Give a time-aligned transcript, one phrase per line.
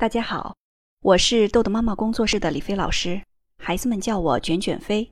[0.00, 0.56] 大家好，
[1.02, 3.20] 我是豆豆妈妈工作室的李飞老师，
[3.58, 5.10] 孩子们叫我卷卷飞。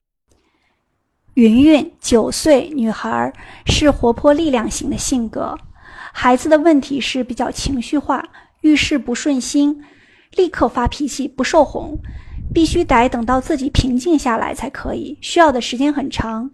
[1.35, 3.31] 云云九岁女孩，
[3.67, 5.55] 是活泼力量型的性格。
[6.15, 8.25] 孩子的问题是比较情绪化，
[8.63, 9.85] 遇事不顺心，
[10.31, 11.99] 立刻发脾气，不受哄，
[12.55, 16.51] 必须得等到自己平静下来才可以，需要的时间很长。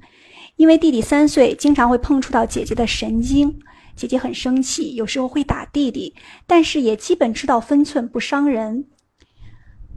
[0.57, 3.61] 因为弟弟三岁，经常会碰触到姐姐的神经。
[3.97, 6.15] 姐姐很生气，有时候会打弟弟，
[6.47, 8.87] 但是也基本知道分寸，不伤人。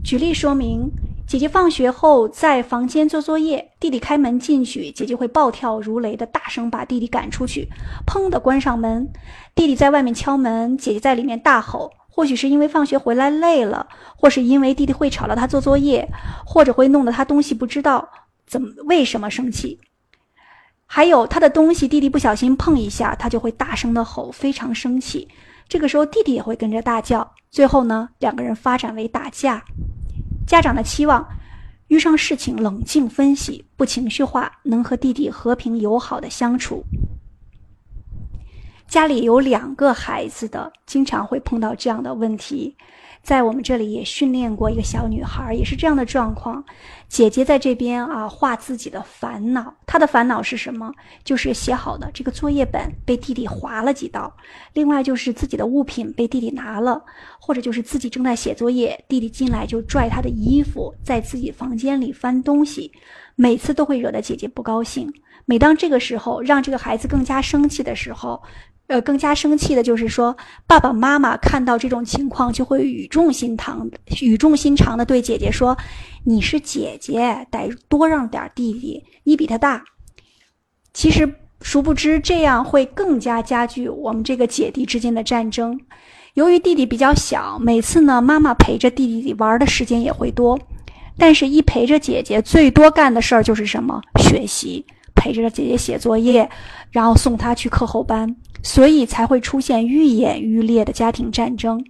[0.04, 0.90] 举例说明：
[1.26, 7.68] 姐姐放学后在房间做作业，弟弟开门进去，姐姐会暴跳如雷的大声把弟弟赶出去，
[8.06, 9.08] 砰的关上门。
[9.54, 11.90] 弟弟在外面敲门，姐姐在里面大吼。
[12.08, 13.86] 或许是因为放学回来累了，
[14.16, 16.08] 或是因为弟弟会吵到他做作业，
[16.44, 18.08] 或者会弄得他东西不知道
[18.44, 19.78] 怎么为什么生气。
[20.90, 25.28] 还有他的东西，弟弟不小心碰一下，他就会大声的吼，非常生气。
[25.68, 27.30] 这个时候，弟弟也会跟着大叫。
[27.50, 29.62] 最后呢，两个人发展为打架。
[30.46, 31.28] 家长的期望，
[31.88, 36.82] 遇上事情冷静分析，不情绪化，能和弟弟和平友好的相处。
[38.88, 42.74] 家里有两个孩子的，经常会碰到这样的问题。
[43.28, 46.64] 在我们这里也训练过一个小女孩，也是这样的状况。
[47.08, 49.74] 姐姐在这边啊，画自己的烦恼。
[49.84, 50.90] 她的烦恼是什么？
[51.24, 54.34] 就是写好的这个作业本被弟弟划了几刀，
[54.72, 57.04] 另外就是自己的物品被弟弟拿了，
[57.38, 62.90] 或者就是自己正在写作业，弟弟进来就拽她的衣服，在自己房间里翻东西，
[63.34, 65.12] 每次都会惹得姐姐不高兴。
[65.44, 68.42] 每当这个时候，让这个孩子更加生气的时候。
[68.88, 70.34] 呃，更加生气的就是说，
[70.66, 73.88] 爸爸妈妈看到这种情况，就会语重心长、
[74.22, 75.76] 语重心长的对姐姐说
[76.24, 79.84] ：“你是姐姐，得多让点弟弟，你比他大。”
[80.94, 85.78] 其实，殊不知这样会更加加剧我们这个姐弟之间的战争。
[86.32, 90.58] 由于弟弟比较小，每次呢，妈妈陪着弟弟玩的时间也会多，
[91.18, 94.00] 但是一陪着姐姐，最多干的事儿就是什么？
[94.18, 96.48] 学习，陪着姐姐写作业，
[96.90, 98.34] 然后送她去课后班。
[98.68, 101.82] 所以才会出现愈演愈烈的家庭战争。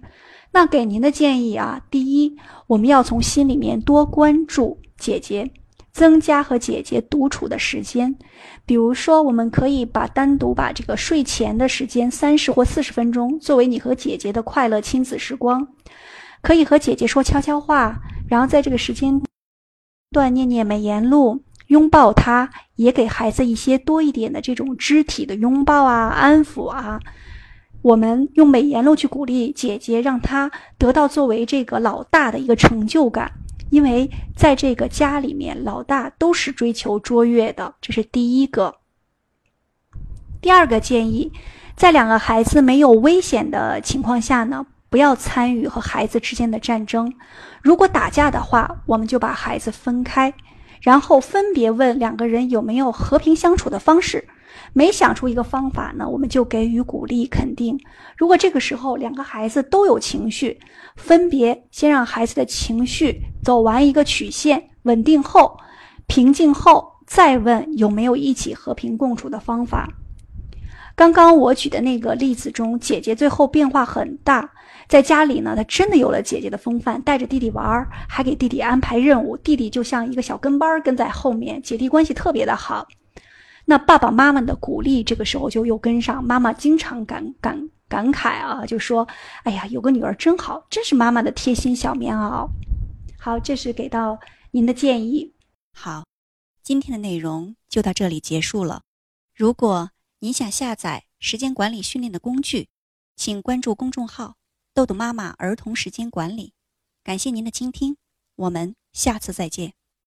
[0.49, 5.51] 那给您的建议啊，第一，我们要从心里面多关注姐姐，
[5.91, 8.15] 增加和姐姐独处的时间。
[8.65, 15.67] 比如说，我们可以把单独把这个睡前的时间三十或四十分钟作为你和姐姐的快乐亲子时光，
[16.41, 19.21] 可以和姐姐说悄悄话，然后在这个时间
[20.11, 21.43] 段念念美言录。
[21.69, 26.99] 拥抱他，也给孩子一些多一点的这种肢体的拥抱啊，安抚啊。
[27.81, 33.31] 我们用美言录去鼓励姐姐，让她得到作为这个老大的一个成就感。
[33.69, 38.75] 因为在这个家里面，老大都是追求卓越的，这是第一个。
[40.41, 41.31] 第二个建议，
[41.75, 47.13] 在两个孩子没有危险的情况下呢，不要参与和孩子之间的战争。
[47.61, 50.33] 如果打架的话，我们就把孩子分开。
[50.81, 54.27] 然后分别问两个人有没有和平相处的方式，
[54.73, 57.79] 每想出一个方法呢，我们就给予鼓励肯定。
[58.17, 60.59] 如果这个时候两个孩子都有情绪，
[60.95, 65.57] 分别先让孩子的情绪走完一个曲线，稳定后、
[66.07, 69.89] 平静后，再问有没有一起和平共处的方法。
[70.95, 74.51] 刚刚我举的那个例子中，姐姐最后变化很大，
[74.89, 82.87] 在家里呢，她真的有了姐姐的风范，带着弟弟玩，还给弟弟安排任务，弟弟就像一个小跟班跟在后面，姐弟关系特别的好。
[83.65, 89.07] 那爸爸妈妈的鼓励这个时候就又跟上，妈妈经常感感感慨啊，就说
[89.45, 92.49] ：“哎呀，有个女儿真好，真是妈妈的贴心小棉袄。”
[93.19, 95.35] 好，这是给到您的建议。
[95.71, 96.03] 好，
[96.63, 98.81] 今天的内容就到这里结束了。
[99.35, 99.91] 如果
[100.21, 102.69] 您想下载时间管理训练的工具，
[103.15, 104.37] 请关注公众号
[104.79, 106.53] “豆豆妈妈儿童时间管理”。
[107.03, 107.97] 感谢您的倾听，
[108.35, 109.73] 我们下次再见。